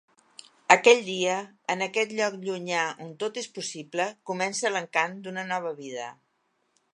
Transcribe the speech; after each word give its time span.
Aquell 0.75 1.01
dia, 1.09 1.35
en 1.73 1.85
aquest 1.87 2.15
lloc 2.19 2.37
llunyà 2.47 2.85
on 3.05 3.11
tot 3.25 3.37
és 3.43 3.51
possible, 3.59 4.09
comença 4.31 4.73
l'encant 4.77 5.15
d'una 5.29 5.45
nova 5.53 5.77
vida. 5.85 6.09